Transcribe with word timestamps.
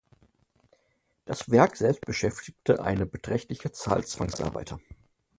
Das 1.25 1.51
Werk 1.51 1.75
selbst 1.75 2.07
beschäftigte 2.07 2.81
eine 2.81 3.05
beträchtliche 3.05 3.71
Zahl 3.71 4.03
Zwangsarbeiter. 4.03 4.79